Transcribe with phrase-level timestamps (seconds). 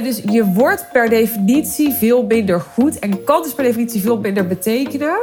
[0.00, 4.46] dus je wordt per definitie veel minder goed en kan dus per definitie veel minder
[4.46, 5.16] betekenen.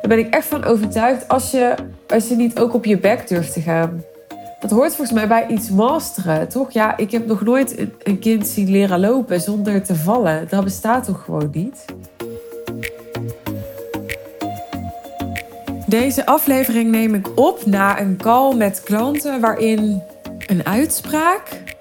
[0.00, 1.74] Daar ben ik echt van overtuigd als je,
[2.08, 4.04] als je niet ook op je bek durft te gaan.
[4.60, 6.72] Dat hoort volgens mij bij iets masteren, toch?
[6.72, 10.46] Ja, ik heb nog nooit een, een kind zien leren lopen zonder te vallen.
[10.48, 11.84] Dat bestaat toch gewoon niet?
[15.86, 20.02] Deze aflevering neem ik op na een call met klanten waarin
[20.46, 21.73] een uitspraak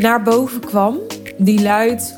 [0.00, 0.98] naar boven kwam.
[1.38, 2.16] Die luidt: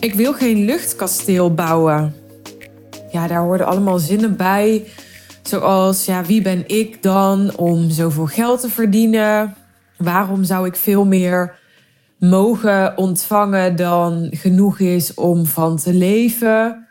[0.00, 2.14] Ik wil geen luchtkasteel bouwen.
[3.12, 4.86] Ja, daar hoorden allemaal zinnen bij.
[5.42, 9.54] Zoals: ja, wie ben ik dan om zoveel geld te verdienen?
[9.96, 11.58] Waarom zou ik veel meer
[12.18, 16.86] mogen ontvangen dan genoeg is om van te leven?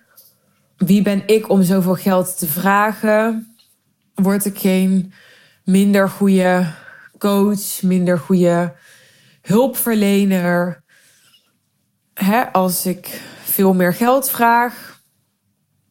[0.77, 3.55] Wie ben ik om zoveel geld te vragen?
[4.15, 5.13] Word ik geen
[5.63, 6.65] minder goede
[7.17, 8.73] coach, minder goede
[9.49, 10.83] hulpverlener?
[12.13, 15.01] Hè, als ik veel meer geld vraag.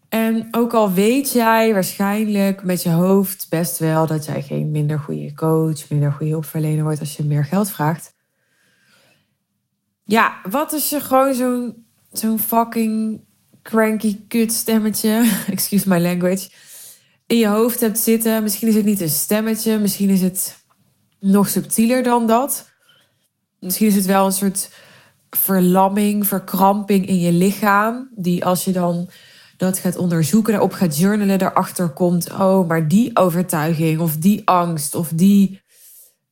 [0.09, 4.99] En ook al weet jij waarschijnlijk met je hoofd best wel dat jij geen minder
[4.99, 8.15] goede coach, minder goede hulpverlener wordt als je meer geld vraagt.
[10.05, 13.21] Ja, wat als je gewoon zo'n zo'n fucking
[13.63, 16.51] cranky kut stemmetje, excuse my language,
[17.27, 18.43] in je hoofd hebt zitten.
[18.43, 20.65] Misschien is het niet een stemmetje, misschien is het
[21.21, 22.68] nog subtieler dan dat.
[23.61, 24.71] Misschien is het wel een soort
[25.31, 29.09] verlamming, verkramping in je lichaam, die als je dan
[29.57, 34.95] dat gaat onderzoeken, daarop gaat journalen, daarachter komt, oh, maar die overtuiging of die angst
[34.95, 35.61] of die,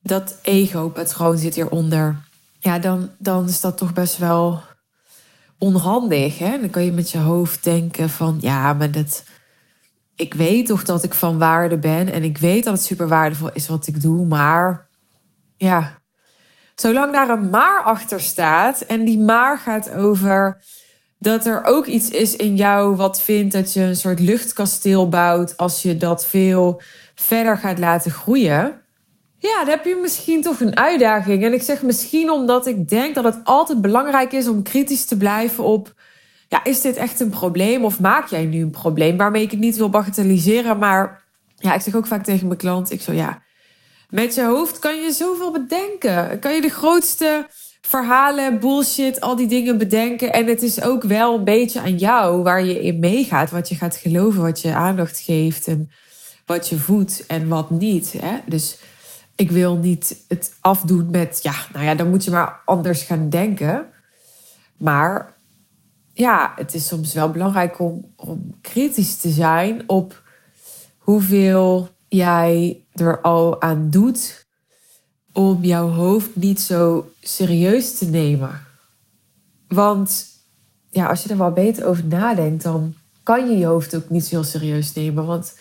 [0.03, 2.17] dat ego-patroon zit hieronder.
[2.59, 4.63] Ja, dan, dan is dat toch best wel
[5.59, 6.39] onhandig.
[6.39, 6.61] Hè?
[6.61, 9.25] Dan kan je met je hoofd denken van ja, maar dat.
[10.15, 13.51] Ik weet toch dat ik van waarde ben en ik weet dat het super waardevol
[13.53, 14.89] is wat ik doe, maar
[15.57, 15.99] ja,
[16.77, 20.63] zolang daar een maar achter staat en die maar gaat over
[21.19, 25.57] dat er ook iets is in jou wat vindt dat je een soort luchtkasteel bouwt
[25.57, 26.83] als je dat veel
[27.15, 28.81] verder gaat laten groeien,
[29.39, 31.45] ja, dan heb je misschien toch een uitdaging.
[31.45, 35.17] En ik zeg misschien omdat ik denk dat het altijd belangrijk is om kritisch te
[35.17, 35.95] blijven op.
[36.49, 39.17] Ja, is dit echt een probleem of maak jij nu een probleem?
[39.17, 40.79] Waarmee ik het niet wil bagatelliseren.
[40.79, 41.25] Maar
[41.57, 43.43] ja, ik zeg ook vaak tegen mijn klant: ik zo ja,
[44.09, 46.39] met je hoofd kan je zoveel bedenken.
[46.39, 47.47] Kan je de grootste
[47.81, 50.33] verhalen, bullshit, al die dingen bedenken.
[50.33, 53.51] En het is ook wel een beetje aan jou waar je in meegaat.
[53.51, 55.91] Wat je gaat geloven, wat je aandacht geeft en
[56.47, 58.15] wat je voedt en wat niet.
[58.19, 58.39] Hè?
[58.47, 58.79] Dus
[59.37, 63.29] ik wil niet het afdoen met, ja, nou ja, dan moet je maar anders gaan
[63.29, 63.87] denken.
[64.77, 65.35] Maar
[66.13, 70.23] ja, het is soms wel belangrijk om, om kritisch te zijn op
[70.99, 74.47] hoeveel jij er al aan doet
[75.33, 78.61] om jouw hoofd niet zo serieus te nemen.
[79.69, 80.27] Want
[80.91, 84.25] ja, als je er wel beter over nadenkt, dan kan je je hoofd ook niet
[84.25, 85.27] zo heel serieus nemen.
[85.27, 85.59] Want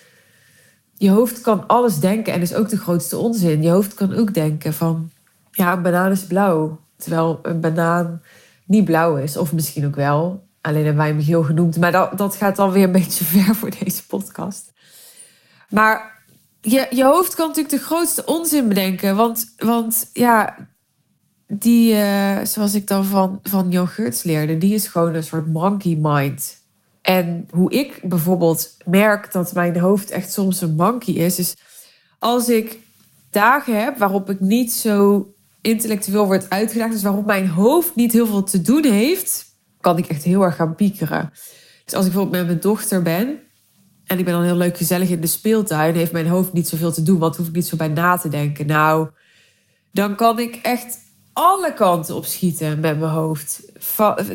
[0.94, 3.62] je hoofd kan alles denken en is ook de grootste onzin.
[3.62, 5.12] Je hoofd kan ook denken van,
[5.52, 6.80] ja, een banaan is blauw.
[6.98, 8.22] Terwijl een banaan
[8.66, 9.38] niet blauw is.
[9.38, 10.48] Of misschien ook wel.
[10.62, 11.78] Alleen hebben wij hem geel genoemd.
[11.78, 14.74] Maar dat, dat gaat dan weer een beetje ver voor deze podcast.
[15.70, 16.15] Maar
[16.66, 19.16] je, je hoofd kan natuurlijk de grootste onzin bedenken.
[19.16, 20.68] Want, want ja,
[21.48, 25.48] die, uh, zoals ik dan van, van Jan Geurts leerde, die is gewoon een soort
[25.48, 26.64] monkey mind.
[27.02, 31.56] En hoe ik bijvoorbeeld merk dat mijn hoofd echt soms een monkey is, is
[32.20, 32.80] als ik
[33.30, 35.28] dagen heb waarop ik niet zo
[35.62, 39.46] intellectueel word uitgedaagd, dus waarop mijn hoofd niet heel veel te doen heeft,
[39.82, 41.30] kan ik echt heel erg gaan piekeren.
[41.86, 43.40] Dus als ik bijvoorbeeld met mijn dochter ben
[44.08, 46.92] en ik ben dan heel leuk gezellig in de speeltuin, heeft mijn hoofd niet zoveel
[46.92, 48.66] te doen, want hoef ik niet zo bij na te denken.
[48.66, 49.10] Nou,
[49.92, 50.98] dan kan ik echt
[51.34, 53.62] alle kanten op schieten met mijn hoofd.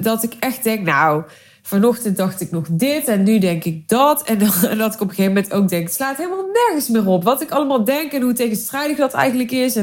[0.00, 1.22] Dat ik echt denk, nou,
[1.62, 4.22] vanochtend dacht ik nog dit en nu denk ik dat.
[4.22, 7.06] En, en dat ik op een gegeven moment ook denk, het slaat helemaal nergens meer
[7.06, 7.24] op.
[7.24, 9.78] Wat ik allemaal denk en hoe tegenstrijdig dat eigenlijk is.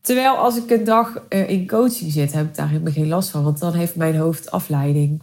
[0.00, 3.30] Terwijl als ik een dag eh, in coaching zit, heb ik daar helemaal geen last
[3.30, 3.44] van.
[3.44, 5.22] Want dan heeft mijn hoofd afleiding.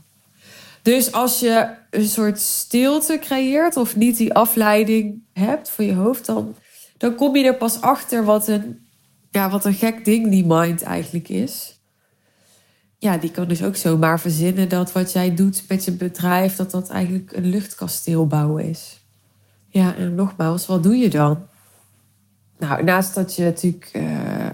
[0.85, 6.25] Dus als je een soort stilte creëert of niet die afleiding hebt voor je hoofd,
[6.25, 6.55] dan,
[6.97, 8.87] dan kom je er pas achter wat een,
[9.29, 11.75] ja, wat een gek ding die mind eigenlijk is
[13.05, 16.71] ja, die kan dus ook zomaar verzinnen dat wat jij doet met je bedrijf, dat
[16.71, 18.99] dat eigenlijk een luchtkasteel bouwen is.
[19.67, 21.47] Ja, en nogmaals, wat doe je dan?
[22.57, 24.04] Nou, naast dat je natuurlijk uh,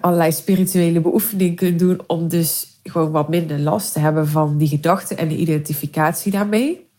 [0.02, 4.68] allerlei spirituele beoefeningen kunt doen om dus gewoon wat minder last te hebben van die
[4.68, 6.90] gedachten en de identificatie daarmee,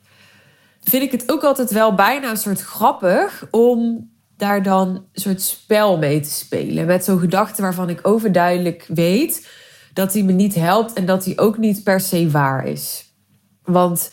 [0.82, 5.42] vind ik het ook altijd wel bijna een soort grappig om daar dan een soort
[5.42, 6.86] spel mee te spelen.
[6.86, 9.48] Met zo'n gedachte waarvan ik overduidelijk weet
[9.92, 13.14] dat die me niet helpt en dat die ook niet per se waar is.
[13.62, 14.12] Want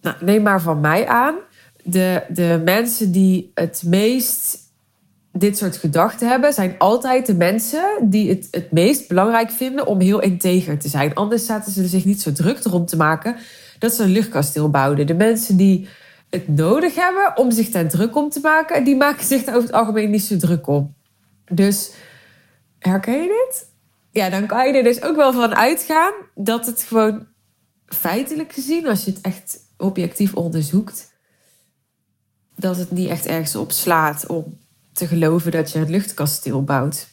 [0.00, 1.34] nou, neem maar van mij aan,
[1.82, 4.58] de, de mensen die het meest
[5.38, 10.00] dit soort gedachten hebben, zijn altijd de mensen die het het meest belangrijk vinden om
[10.00, 11.14] heel integer te zijn.
[11.14, 13.36] Anders zaten ze zich niet zo druk erom te maken
[13.78, 15.06] dat ze een luchtkasteel bouwden.
[15.06, 15.88] De mensen die
[16.30, 19.68] het nodig hebben om zich daar druk om te maken, die maken zich daar over
[19.68, 20.94] het algemeen niet zo druk om.
[21.52, 21.92] Dus
[22.78, 23.66] herken je dit?
[24.10, 27.26] Ja, dan kan je er dus ook wel van uitgaan dat het gewoon
[27.86, 31.12] feitelijk gezien, als je het echt objectief onderzoekt,
[32.56, 34.58] dat het niet echt ergens op slaat om
[34.98, 37.08] te geloven dat je het luchtkasteel bouwt.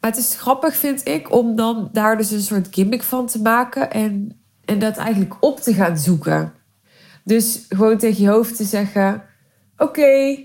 [0.00, 3.40] Maar het is grappig, vind ik, om dan daar dus een soort gimmick van te
[3.40, 6.52] maken en, en dat eigenlijk op te gaan zoeken.
[7.24, 9.22] Dus gewoon tegen je hoofd te zeggen:
[9.76, 10.38] Oké,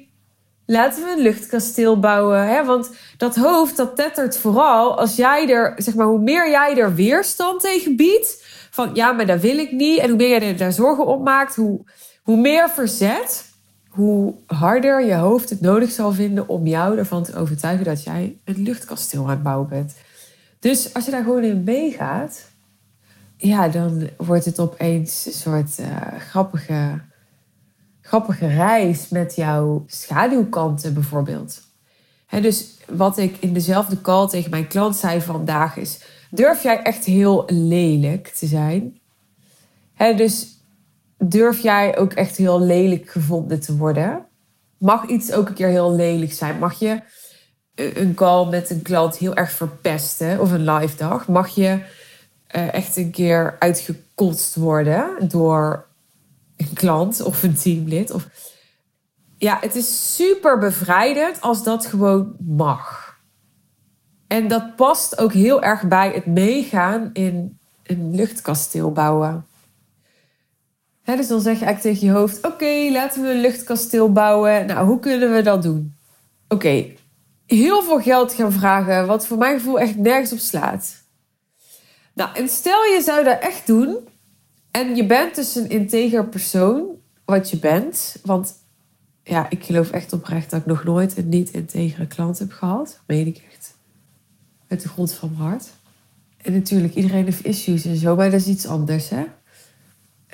[0.66, 2.48] laten we een luchtkasteel bouwen.
[2.48, 2.66] Hè?
[2.66, 6.96] Want dat hoofd, dat tettert vooral als jij er, zeg maar, hoe meer jij er
[6.96, 8.44] weerstand tegen biedt.
[8.70, 10.00] Van ja, maar dat wil ik niet.
[10.00, 11.84] En hoe meer jij er daar zorgen op maakt, hoe,
[12.24, 13.46] hoe meer verzet,
[13.96, 18.38] hoe harder je hoofd het nodig zal vinden om jou ervan te overtuigen dat jij
[18.44, 19.96] een luchtkasteel aan het bouwen bent.
[20.60, 22.50] Dus als je daar gewoon in meegaat,
[23.38, 27.02] ja, dan wordt het opeens een soort uh, grappige,
[28.02, 31.62] grappige reis met jouw schaduwkanten bijvoorbeeld.
[32.30, 37.06] dus wat ik in dezelfde call tegen mijn klant zei vandaag is: durf jij echt
[37.06, 39.00] heel lelijk te zijn?
[39.98, 40.55] dus
[41.18, 44.26] durf jij ook echt heel lelijk gevonden te worden?
[44.78, 46.60] Mag iets ook een keer heel lelijk zijn?
[46.60, 47.02] Mag je
[47.76, 51.28] een call met een klant heel erg verpesten of een live dag?
[51.28, 51.80] Mag je
[52.56, 55.86] uh, echt een keer uitgekotst worden door
[56.58, 58.12] een klant of een teamlid?
[58.12, 58.28] Of...
[59.38, 63.04] Ja, het is super bevrijdend als dat gewoon mag.
[64.28, 69.46] En dat past ook heel erg bij het meegaan in een luchtkasteel bouwen
[71.06, 74.66] dus dan zeg je eigenlijk tegen je hoofd: Oké, laten we een luchtkasteel bouwen.
[74.66, 75.96] Nou, hoe kunnen we dat doen?
[76.48, 76.86] Oké,
[77.46, 81.04] heel veel geld gaan vragen, wat voor mijn gevoel echt nergens op slaat.
[82.14, 83.98] Nou, en stel je zou dat echt doen
[84.72, 86.86] en je bent dus een integer persoon,
[87.26, 88.16] wat je bent.
[88.24, 88.54] Want
[89.24, 92.88] ja, ik geloof echt oprecht dat ik nog nooit een niet-integere klant heb gehad.
[92.88, 93.76] Dat meen ik echt.
[94.68, 95.70] Uit de grond van mijn hart.
[96.38, 99.24] En natuurlijk, iedereen heeft issues en zo, maar dat is iets anders, hè?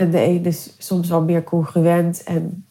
[0.02, 2.24] En de een is soms wel meer congruent.
[2.24, 2.66] En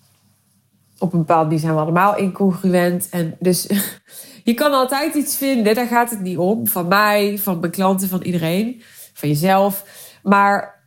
[0.98, 3.08] op een bepaald manier zijn we allemaal incongruent.
[3.10, 3.66] En dus
[4.50, 6.66] je kan altijd iets vinden, daar gaat het niet om.
[6.66, 8.82] Van mij, van mijn klanten, van iedereen.
[9.12, 9.84] Van jezelf.
[10.22, 10.82] Maar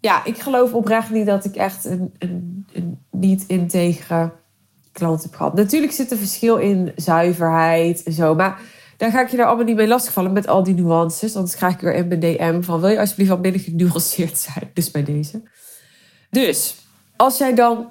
[0.00, 2.66] ja, ik geloof oprecht niet dat ik echt een,
[3.10, 4.32] niet-integere
[4.92, 5.54] klant heb gehad.
[5.54, 8.34] Natuurlijk zit er verschil in zuiverheid en zo.
[8.34, 8.60] Maar
[8.96, 11.36] daar ga ik je daar allemaal niet mee lastigvallen met al die nuances.
[11.36, 12.80] Anders krijg ik weer in mijn DM van...
[12.80, 14.70] wil je alsjeblieft wat minder genuanceerd zijn?
[14.74, 15.42] Dus bij deze.
[16.30, 16.76] Dus
[17.16, 17.90] als jij dan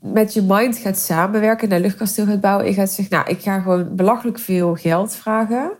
[0.00, 3.60] met je mind gaat samenwerken, naar luchtkasteel gaat bouwen, en gaat zeggen, nou, ik ga
[3.60, 5.72] gewoon belachelijk veel geld vragen,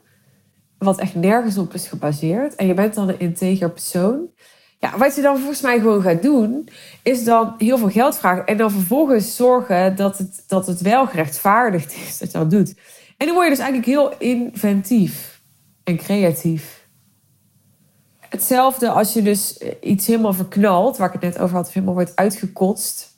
[0.79, 4.31] wat echt nergens op is gebaseerd, en je bent dan een integer persoon.
[4.79, 6.69] Ja, wat je dan volgens mij gewoon gaat doen,
[7.03, 11.07] is dan heel veel geld vragen en dan vervolgens zorgen dat het, dat het wel
[11.07, 12.75] gerechtvaardigd is dat je dat doet.
[13.17, 15.43] En dan word je dus eigenlijk heel inventief
[15.85, 16.82] en creatief.
[18.33, 21.73] Hetzelfde als je dus eh, iets helemaal verknalt, waar ik het net over had, of
[21.73, 23.17] helemaal wordt uitgekotst,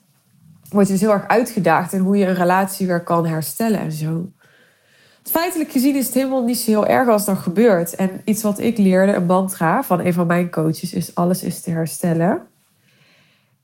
[0.68, 4.30] wordt dus heel erg uitgedaagd en hoe je een relatie weer kan herstellen en zo.
[5.22, 7.94] Feitelijk gezien is het helemaal niet zo heel erg als dat gebeurt.
[7.94, 11.60] En iets wat ik leerde, een mantra van een van mijn coaches, is alles is
[11.60, 12.46] te herstellen.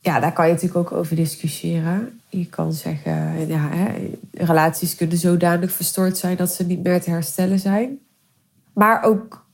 [0.00, 2.20] Ja, daar kan je natuurlijk ook over discussiëren.
[2.28, 7.10] Je kan zeggen, ja, hè, relaties kunnen zodanig verstoord zijn dat ze niet meer te
[7.10, 7.98] herstellen zijn.
[8.72, 9.46] Maar ook,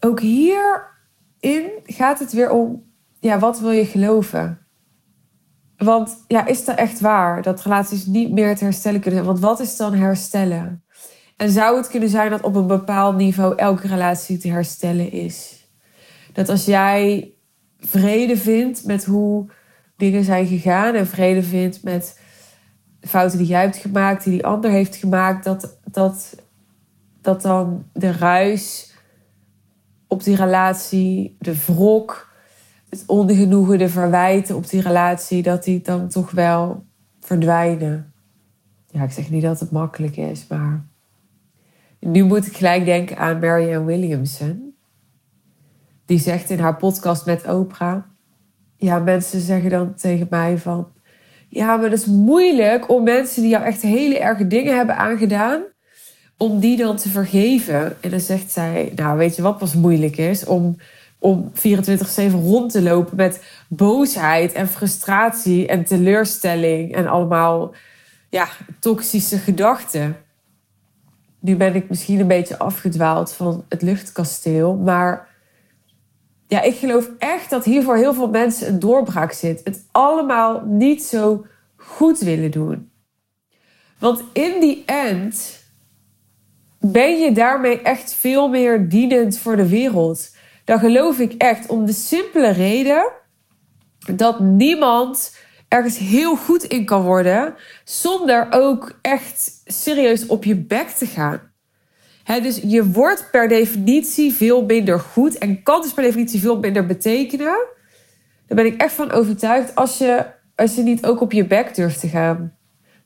[0.00, 0.96] ook hier
[1.40, 2.82] in gaat het weer om,
[3.20, 4.66] ja, wat wil je geloven?
[5.76, 9.32] Want ja, is dat echt waar dat relaties niet meer te herstellen kunnen zijn?
[9.32, 10.84] Want wat is dan herstellen?
[11.36, 15.66] En zou het kunnen zijn dat op een bepaald niveau elke relatie te herstellen is?
[16.32, 17.32] Dat als jij
[17.78, 19.46] vrede vindt met hoe
[19.96, 22.20] dingen zijn gegaan en vrede vindt met
[23.00, 26.42] fouten die jij hebt gemaakt, die die ander heeft gemaakt, dat, dat,
[27.20, 28.87] dat dan de ruis
[30.08, 32.32] op die relatie, de wrok,
[32.88, 36.84] het ongenoegen, de verwijten op die relatie, dat die dan toch wel
[37.20, 38.12] verdwijnen.
[38.90, 40.84] Ja, ik zeg niet dat het makkelijk is, maar
[42.00, 44.74] nu moet ik gelijk denken aan Marianne Williamson.
[46.04, 48.02] Die zegt in haar podcast met Oprah.
[48.76, 50.88] Ja, mensen zeggen dan tegen mij van...
[51.48, 55.62] Ja, maar het is moeilijk om mensen die jou echt hele erge dingen hebben aangedaan
[56.38, 58.02] om die dan te vergeven.
[58.02, 60.44] En dan zegt zij, nou weet je wat pas moeilijk is?
[60.44, 60.76] Om,
[61.18, 61.60] om 24-7
[62.32, 67.74] rond te lopen met boosheid en frustratie en teleurstelling en allemaal
[68.28, 70.16] ja, toxische gedachten.
[71.40, 75.28] Nu ben ik misschien een beetje afgedwaald van het luchtkasteel, maar
[76.46, 79.60] ja, ik geloof echt dat hier voor heel veel mensen een doorbraak zit.
[79.64, 82.90] Het allemaal niet zo goed willen doen.
[83.98, 85.57] Want in die end
[86.80, 90.36] ben je daarmee echt veel meer dienend voor de wereld.
[90.64, 93.12] Dat geloof ik echt om de simpele reden
[94.14, 95.36] dat niemand
[95.68, 97.54] ergens heel goed in kan worden
[97.84, 101.40] zonder ook echt serieus op je bek te gaan.
[102.24, 106.86] dus je wordt per definitie veel minder goed en kan dus per definitie veel minder
[106.86, 107.66] betekenen.
[108.46, 111.74] Daar ben ik echt van overtuigd als je, als je niet ook op je bek
[111.74, 112.57] durft te gaan.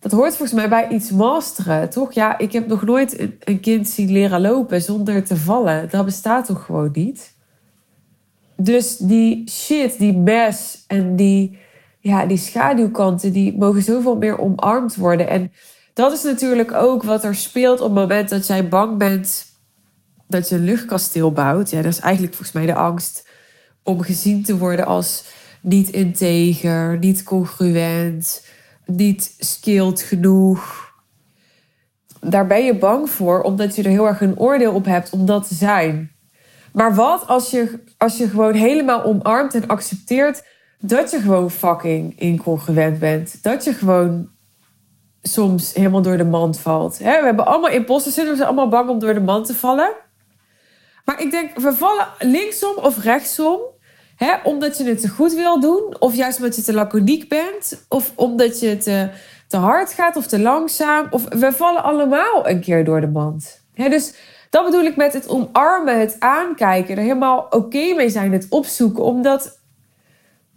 [0.03, 2.13] Dat hoort volgens mij bij iets masteren, toch?
[2.13, 5.91] Ja, ik heb nog nooit een, kind zien leren lopen zonder te vallen.
[5.91, 7.35] Dat bestaat toch gewoon niet?
[8.57, 11.59] Dus die shit, die mess en die,
[11.99, 15.29] ja, die schaduwkanten, die mogen zoveel meer omarmd worden.
[15.29, 15.53] En
[15.95, 19.45] dat is natuurlijk ook wat er speelt op het moment dat jij bang bent
[20.29, 21.71] dat je een luchtkasteel bouwt.
[21.71, 23.29] Ja, dat is eigenlijk volgens mij de angst
[23.83, 25.25] om gezien te worden als
[25.61, 28.47] niet integer, niet congruent,
[28.87, 30.91] niet skilled genoeg.
[32.21, 35.27] Daar ben je bang voor, omdat je er heel erg een oordeel op hebt om
[35.27, 36.11] dat te zijn.
[36.73, 40.45] Maar wat als je, als je gewoon helemaal omarmt en accepteert
[40.79, 43.43] dat je gewoon fucking incongruent bent?
[43.43, 44.31] Dat je gewoon
[45.23, 46.99] soms helemaal door de mand valt.
[46.99, 49.93] We hebben allemaal imposter we zijn allemaal bang om door de mand te vallen.
[51.05, 53.61] Maar ik denk, we vallen linksom of rechtsom.
[54.17, 55.97] Hè, omdat je het te goed wil doen.
[55.99, 57.85] Of juist omdat je te laconiek bent.
[57.89, 59.09] Of omdat je te,
[59.49, 61.07] te hard gaat of te langzaam.
[61.11, 63.65] Of we vallen allemaal een keer door de mand.
[63.75, 64.15] Hè, dus
[64.51, 66.97] dat bedoel ik met het omarmen, het aankijken.
[66.97, 69.05] Er helemaal oké mee zijn, het opzoeken.
[69.05, 69.59] Omdat,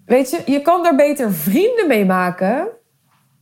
[0.05, 2.67] weet je, je kan daar beter vrienden mee maken.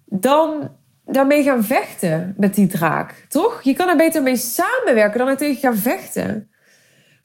[0.05, 0.70] Dan
[1.05, 3.25] daarmee gaan vechten met die draak.
[3.29, 3.62] Toch?
[3.62, 6.51] Je kan er beter mee samenwerken dan er tegen gaan vechten.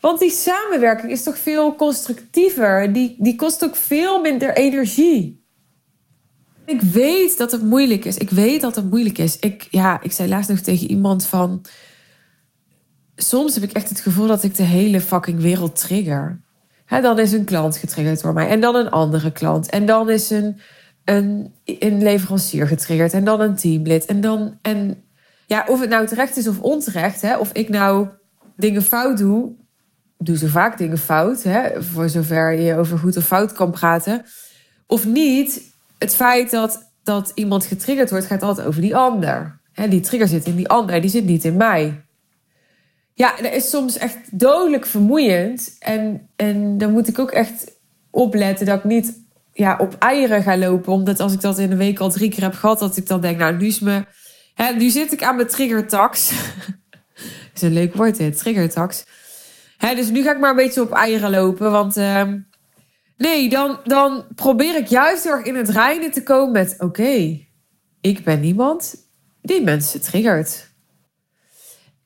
[0.00, 2.92] Want die samenwerking is toch veel constructiever.
[2.92, 5.46] Die, die kost ook veel minder energie.
[6.64, 8.16] Ik weet dat het moeilijk is.
[8.16, 9.38] Ik weet dat het moeilijk is.
[9.38, 11.64] Ik, ja, ik zei laatst nog tegen iemand van...
[13.16, 16.40] Soms heb ik echt het gevoel dat ik de hele fucking wereld trigger.
[16.88, 18.48] dan is een klant getriggerd door mij.
[18.48, 19.70] En dan een andere klant.
[19.70, 20.60] En dan is een,
[21.04, 23.12] een, een leverancier getriggerd.
[23.12, 24.04] En dan een teamlid.
[24.04, 24.58] En dan...
[24.62, 25.02] En
[25.46, 27.20] ja, of het nou terecht is of onterecht.
[27.20, 28.08] Hè, of ik nou
[28.56, 29.56] dingen fout doe
[30.18, 34.24] doe zo vaak dingen fout, hè, voor zover je over goed of fout kan praten.
[34.86, 35.62] Of niet,
[35.98, 39.60] het feit dat, dat iemand getriggerd wordt, gaat altijd over die ander.
[39.72, 42.04] Hè, die trigger zit in die ander, die zit niet in mij.
[43.14, 45.76] Ja, dat is soms echt dodelijk vermoeiend.
[45.78, 47.76] En, en dan moet ik ook echt
[48.10, 50.92] opletten dat ik niet ja, op eieren ga lopen.
[50.92, 53.20] Omdat als ik dat in een week al drie keer heb gehad, dat ik dan
[53.20, 54.04] denk, nou, nu is me.
[54.54, 56.32] Hè, nu zit ik aan mijn triggertax.
[57.54, 59.04] is een leuk woord, hè, triggertax
[59.78, 61.70] dus nu ga ik maar een beetje op eieren lopen.
[61.70, 62.38] Want ehm,
[63.16, 66.74] nee, dan, dan probeer ik juist heel erg in het reinen te komen met...
[66.78, 67.40] Oké,
[68.00, 68.94] ik ben niemand
[69.42, 70.68] die mensen triggert.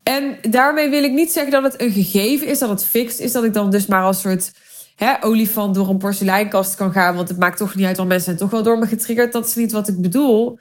[0.02, 3.32] En daarmee wil ik niet zeggen dat het een gegeven is, dat het fixed is.
[3.32, 4.52] Dat ik dan dus maar als soort
[4.96, 7.14] hè, olifant door een porseleinkast kan gaan.
[7.14, 9.32] Want het maakt toch niet uit, want mensen zijn toch wel door me getriggerd.
[9.32, 10.58] Dat is niet wat ik bedoel.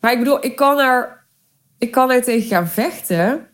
[0.00, 1.26] Maar ik bedoel, ik kan er,
[1.78, 3.48] ik kan er tegen gaan vechten.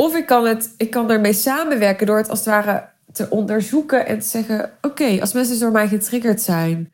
[0.00, 4.06] Of ik kan, het, ik kan ermee samenwerken door het als het ware te onderzoeken
[4.06, 6.92] en te zeggen: Oké, als mensen door mij getriggerd zijn,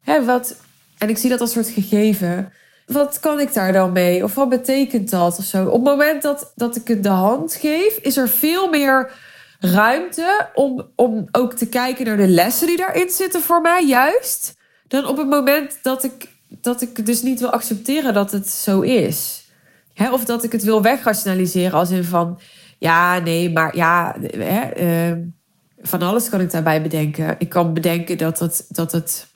[0.00, 0.56] hè, wat,
[0.98, 2.52] en ik zie dat als soort gegeven,
[2.86, 4.24] wat kan ik daar dan mee?
[4.24, 5.38] Of wat betekent dat?
[5.38, 5.66] Of zo.
[5.66, 9.10] Op het moment dat, dat ik het de hand geef, is er veel meer
[9.60, 14.56] ruimte om, om ook te kijken naar de lessen die daarin zitten voor mij, juist.
[14.88, 18.80] Dan op het moment dat ik, dat ik dus niet wil accepteren dat het zo
[18.80, 19.39] is
[20.08, 22.40] of dat ik het wil wegrationaliseren als in van...
[22.78, 25.20] Ja, nee, maar ja, ehm,
[25.80, 27.36] van alles kan ik daarbij bedenken.
[27.38, 29.26] Ik kan bedenken dat het, dat het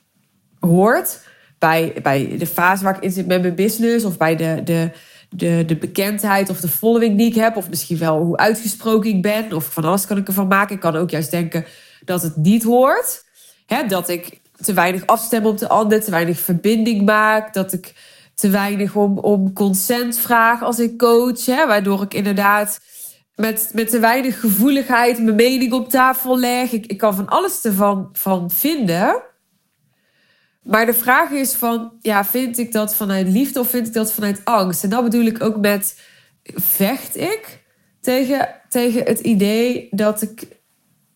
[0.59, 1.19] hoort
[1.59, 4.05] bij, bij de fase waar ik in zit met mijn business...
[4.05, 4.91] of bij de, de,
[5.29, 7.55] de, de bekendheid of de following die ik heb...
[7.55, 9.53] of misschien wel hoe uitgesproken ik ben.
[9.53, 10.75] Of van alles kan ik ervan maken.
[10.75, 11.65] Ik kan ook juist denken
[12.05, 13.23] dat het niet hoort.
[13.87, 17.53] dat ik te weinig afstem op de ander, te weinig verbinding maak...
[17.53, 17.93] dat ik
[18.35, 21.45] te weinig om, om consent vraag als ik coach.
[21.45, 22.79] Hè, waardoor ik inderdaad
[23.35, 26.71] met, met te weinig gevoeligheid mijn mening op tafel leg.
[26.71, 29.23] Ik, ik kan van alles ervan van vinden.
[30.63, 34.13] Maar de vraag is van, ja, vind ik dat vanuit liefde of vind ik dat
[34.13, 34.83] vanuit angst?
[34.83, 35.99] En dat bedoel ik ook met
[36.43, 37.63] vecht ik
[38.01, 40.47] tegen, tegen het idee dat ik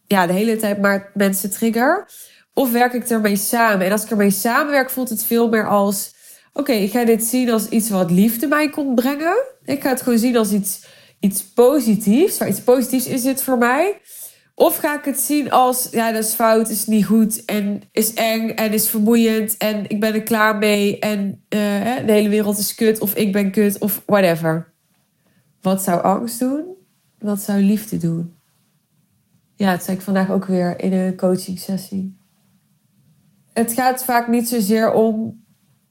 [0.08, 2.10] ja, de hele tijd maar mensen trigger?
[2.54, 3.86] Of werk ik ermee samen?
[3.86, 6.14] En als ik ermee samenwerk, voelt het veel meer als:
[6.54, 9.38] oké, ik ga dit zien als iets wat liefde mij komt brengen.
[9.66, 10.86] Ik ga het gewoon zien als iets,
[11.20, 14.02] iets positiefs, waar iets positiefs is dit voor mij.
[14.56, 18.14] Of ga ik het zien als, ja, dat is fout, is niet goed en is
[18.14, 22.58] eng en is vermoeiend en ik ben er klaar mee en uh, de hele wereld
[22.58, 24.74] is kut of ik ben kut of whatever.
[25.62, 26.66] Wat zou angst doen?
[27.20, 28.36] Wat zou liefde doen?
[29.56, 32.18] Ja, dat zei ik vandaag ook weer in een coaching sessie.
[33.54, 35.44] Het gaat vaak niet zozeer om,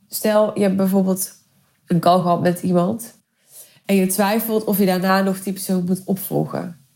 [0.09, 1.31] stel je hebt bijvoorbeeld
[1.87, 3.19] een call gehad met iemand
[3.85, 6.87] en je twijfelt of je daarna nog die persoon moet opvolgen.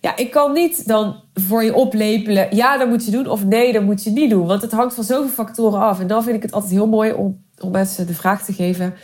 [0.00, 2.56] Ja, ik kan niet dan voor je oplepelen.
[2.56, 3.26] Ja, dat moet je doen.
[3.26, 4.46] Of nee, dat moet je niet doen.
[4.46, 6.00] Want het hangt van zoveel factoren af.
[6.00, 8.94] En dan vind ik het altijd heel mooi om, om mensen de vraag te geven: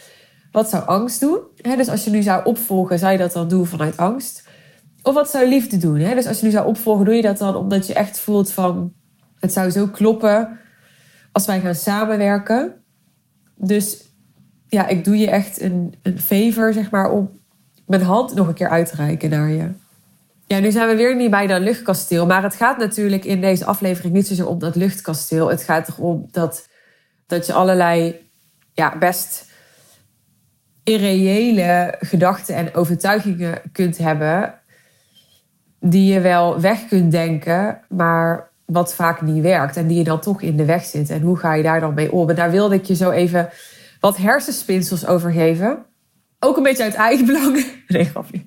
[0.52, 1.38] wat zou angst doen?
[1.56, 4.48] dus als je nu zou opvolgen, zou je dat dan doen vanuit angst?
[5.02, 5.98] Of wat zou liefde doen?
[5.98, 8.92] Dus als je nu zou opvolgen, doe je dat dan omdat je echt voelt van
[9.38, 10.58] het zou zo kloppen
[11.32, 12.79] als wij gaan samenwerken.
[13.60, 14.04] Dus
[14.66, 17.30] ja, ik doe je echt een, een favor, zeg maar, om
[17.86, 19.70] mijn hand nog een keer uit te reiken naar je.
[20.46, 22.26] Ja, nu zijn we weer niet bij dat luchtkasteel.
[22.26, 25.48] Maar het gaat natuurlijk in deze aflevering niet zozeer om dat luchtkasteel.
[25.48, 26.68] Het gaat erom dat,
[27.26, 28.28] dat je allerlei
[28.72, 29.48] ja, best
[30.84, 34.54] irreële gedachten en overtuigingen kunt hebben.
[35.80, 39.76] Die je wel weg kunt denken, maar wat vaak niet werkt.
[39.76, 41.10] En die je dan toch in de weg zit.
[41.10, 42.30] En hoe ga je daar dan mee om?
[42.30, 43.48] En daar wilde ik je zo even
[44.00, 45.86] wat hersenspinsels over geven.
[46.38, 47.64] Ook een beetje uit eigen belang.
[47.86, 48.44] Nee, grapje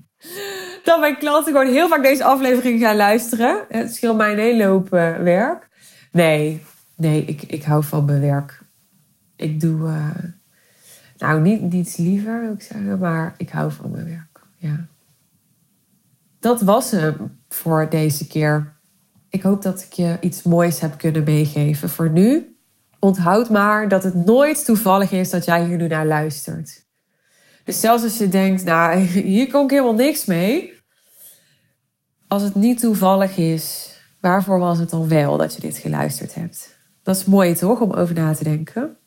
[0.84, 3.66] dat mijn klanten gewoon heel vaak deze aflevering gaan luisteren.
[3.70, 5.70] Het scheelt mij hele hoop uh, werk.
[6.12, 6.64] Nee,
[6.96, 8.62] nee, ik, ik hou van mijn werk.
[9.36, 10.10] Ik doe, uh,
[11.18, 14.40] nou, niet, niets liever, wil ik zeggen, maar ik hou van mijn werk.
[14.56, 14.86] Ja.
[16.40, 18.74] Dat was hem voor deze keer.
[19.34, 21.90] Ik hoop dat ik je iets moois heb kunnen meegeven.
[21.90, 22.56] Voor nu,
[23.00, 26.86] onthoud maar dat het nooit toevallig is dat jij hier nu naar luistert.
[27.64, 28.98] Dus zelfs als je denkt, nou,
[29.34, 30.74] hier kon ik helemaal niks mee.
[32.28, 36.78] Als het niet toevallig is, waarvoor was het dan wel dat je dit geluisterd hebt?
[37.04, 38.98] Dat is mooi toch, om over na te denken.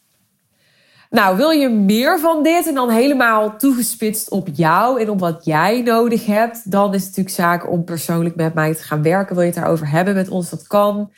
[1.10, 5.44] Nou, wil je meer van dit en dan helemaal toegespitst op jou en op wat
[5.44, 9.34] jij nodig hebt, dan is het natuurlijk zaak om persoonlijk met mij te gaan werken.
[9.34, 10.50] Wil je het daarover hebben met ons?
[10.50, 11.10] Dat kan.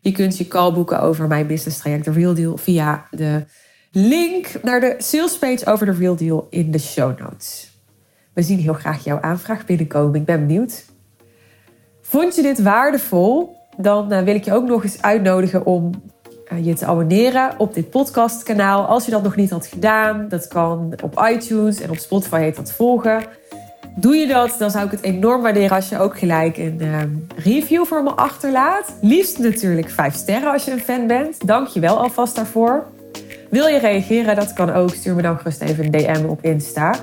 [0.00, 3.44] Je kunt je call boeken over mijn business traject, de Real Deal, via de
[3.90, 7.70] link naar de salespage over de Real Deal in de show notes.
[8.32, 10.20] We zien heel graag jouw aanvraag binnenkomen.
[10.20, 10.84] Ik ben benieuwd.
[12.00, 13.56] Vond je dit waardevol?
[13.76, 15.90] Dan eh, wil ik je ook nog eens uitnodigen om
[16.62, 18.84] je te abonneren op dit podcastkanaal.
[18.84, 22.72] Als je dat nog niet had gedaan, dat kan op iTunes en op Spotify heet
[22.72, 23.22] volgen.
[23.98, 27.08] Doe je dat, dan zou ik het enorm waarderen als je ook gelijk een ehm,
[27.36, 28.94] review voor me achterlaat.
[29.00, 31.46] Liefst natuurlijk 5 sterren als je een fan bent.
[31.46, 32.86] Dank je wel alvast daarvoor.
[33.50, 34.36] Wil je reageren?
[34.36, 34.90] Dat kan ook.
[34.90, 36.94] Stuur me dan gerust even een DM op Insta.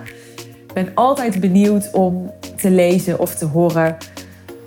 [0.67, 3.97] Ik ben altijd benieuwd om te lezen of te horen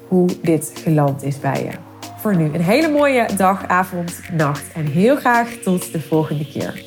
[0.09, 1.86] hoe dit geland is bij je.
[2.27, 6.86] Voor nu een hele mooie dag, avond, nacht en heel graag tot de volgende keer.